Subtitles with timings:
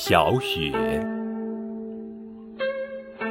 [0.00, 0.72] 小雪，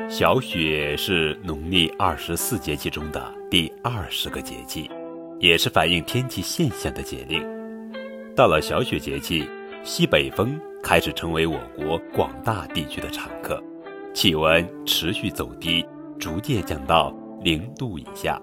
[0.10, 4.92] 小雪是农历二十四节气中的第二十个节气，
[5.40, 7.42] 也是反映天气现象的节令。
[8.36, 9.50] 到了小雪节气，
[9.86, 13.64] 西北风开始成为我国广大地区的常客，
[14.14, 15.86] 气温持续走低，
[16.20, 18.38] 逐渐降到零度以下，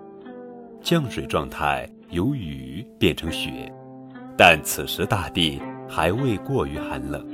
[0.80, 3.70] 降水状态由雨变成雪，
[4.34, 7.34] 但此时大地还未过于寒冷。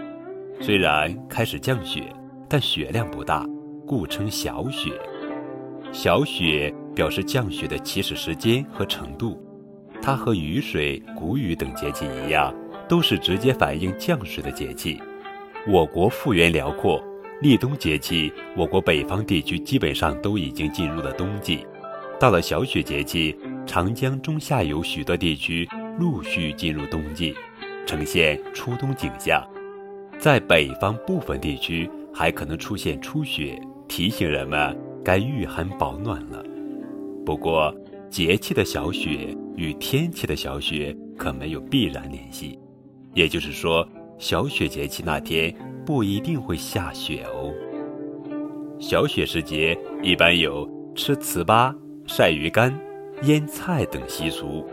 [0.63, 2.03] 虽然开始降雪，
[2.47, 3.47] 但雪量不大，
[3.87, 4.91] 故称小雪。
[5.91, 9.43] 小雪表示降雪的起始时间和程度。
[10.03, 12.55] 它和雨水、谷雨等节气一样，
[12.87, 15.01] 都是直接反映降水的节气。
[15.67, 17.03] 我国幅员辽阔，
[17.41, 21.67] 立冬节气，我国北方地区基本上都已经进入了冬季。
[22.19, 23.35] 到了小雪节气，
[23.67, 25.67] 长江中下游许多地区
[25.99, 27.35] 陆续进入冬季，
[27.87, 29.43] 呈现初冬景象。
[30.21, 36.45] 在北方部分地区还可能出现初雪，提醒人们该御寒保暖了。
[37.25, 37.75] 不过，
[38.11, 42.59] 节气的小雪与天气的小雪可没有必然联系，
[43.15, 45.55] 也就是说，小雪节气那天
[45.87, 47.51] 不一定会下雪哦。
[48.79, 51.75] 小雪时节一般有吃糍粑、
[52.07, 52.79] 晒鱼干、
[53.23, 54.67] 腌菜等习俗。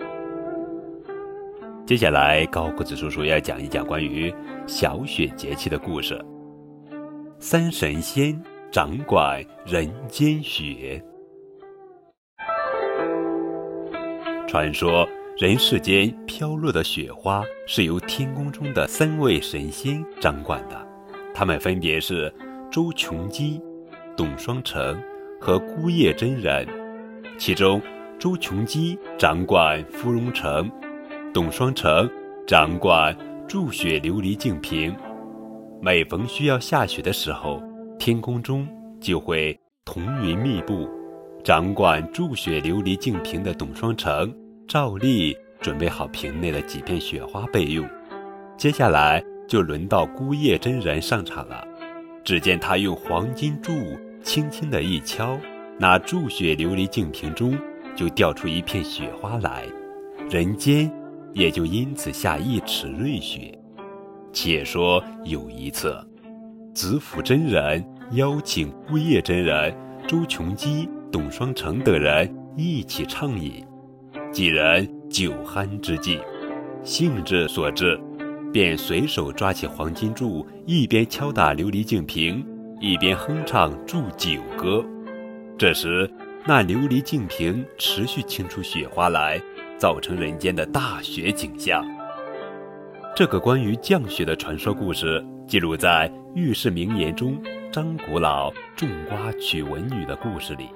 [1.88, 4.34] 接下来，高个子叔叔要讲一讲关于
[4.68, 6.22] 小雪节气的故事。
[7.40, 8.38] 三神仙
[8.70, 11.02] 掌管人间雪。
[14.46, 15.08] 传说
[15.38, 20.86] 人世间飘落的雪花是由天宫中的三位神仙掌管的，
[21.34, 22.30] 他们分别是
[22.70, 23.62] 周琼基、
[24.18, 25.02] 董双成
[25.40, 26.68] 和孤叶真人。
[27.38, 27.82] 其中，
[28.20, 30.70] 周琼基掌管芙蓉城。
[31.38, 32.10] 董双成
[32.48, 33.16] 掌管
[33.48, 34.92] 筑雪琉璃净瓶，
[35.80, 37.62] 每逢需要下雪的时候，
[38.00, 38.68] 天空中
[39.00, 40.90] 就会彤云密布。
[41.44, 44.36] 掌管筑雪琉璃净瓶的董双成
[44.68, 47.88] 照例准备好瓶内的几片雪花备用。
[48.58, 51.64] 接下来就轮到孤叶真人上场了。
[52.24, 53.72] 只见他用黄金柱
[54.24, 55.40] 轻轻的一敲，
[55.78, 57.56] 那筑雪琉璃净瓶中
[57.96, 59.66] 就掉出一片雪花来，
[60.32, 60.92] 人间。
[61.38, 63.56] 也就因此下一尺瑞雪。
[64.34, 65.96] 且说有一次，
[66.74, 69.72] 子府真人邀请孤叶真人、
[70.08, 73.64] 周琼基、董双成等人一起畅饮。
[74.32, 76.20] 几人酒酣之际，
[76.84, 78.00] 兴致所致，
[78.52, 82.44] 便随手抓起黄金柱，一边敲打琉璃净瓶，
[82.82, 84.84] 一边哼唱祝酒歌。
[85.56, 86.10] 这时，
[86.48, 89.40] 那琉璃净瓶持续倾出雪花来。
[89.78, 91.86] 造成人间的大雪景象。
[93.16, 100.70] 这个关于降雪的传说故事，记录在《御世名言》中张古老种瓜娶文女的故事里。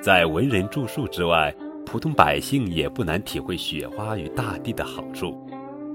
[0.00, 1.54] 在文人著述之外，
[1.84, 5.38] 普通百姓也不难体会雪花与大地的好处。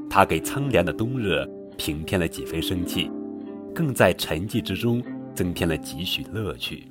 [0.09, 1.45] 它给苍凉的冬日
[1.77, 3.09] 平添了几分生气，
[3.73, 5.03] 更在沉寂之中
[5.33, 6.87] 增添了几许乐趣。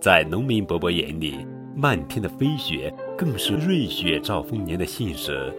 [0.00, 1.46] 在农民伯伯眼里，
[1.80, 2.94] 漫天的飞雪。
[3.16, 5.50] 更是瑞雪兆丰年的信使，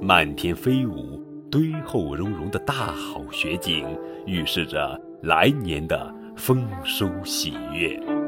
[0.00, 1.20] 漫天飞舞、
[1.50, 3.86] 堆厚融融的大好雪景，
[4.26, 8.19] 预示着来年的丰收喜悦。